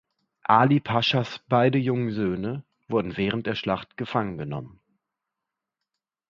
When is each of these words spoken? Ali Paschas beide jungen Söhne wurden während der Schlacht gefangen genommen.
Ali 0.47 0.79
Paschas 0.79 1.41
beide 1.47 1.77
jungen 1.77 2.09
Söhne 2.09 2.63
wurden 2.87 3.17
während 3.17 3.45
der 3.45 3.53
Schlacht 3.53 3.97
gefangen 3.97 4.39
genommen. 4.39 4.79